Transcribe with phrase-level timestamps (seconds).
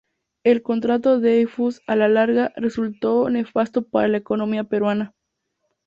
[0.43, 5.13] El contrato Dreyfus, a la larga, resultó nefasto para la economía peruana.